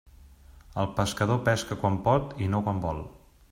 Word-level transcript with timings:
El 0.83 0.89
pescador 0.99 1.39
pesca 1.49 1.79
quan 1.83 2.01
pot 2.09 2.35
i 2.47 2.51
no 2.55 2.65
quan 2.69 2.83
vol. 2.89 3.07